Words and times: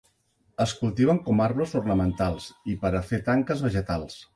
Es 0.65 0.71
cultiven 0.79 1.21
com 1.29 1.43
arbres 1.49 1.77
ornamentals 1.83 2.51
i 2.75 2.79
per 2.87 2.97
a 3.03 3.07
fer 3.13 3.25
tanques 3.33 3.67
vegetals. 3.69 4.25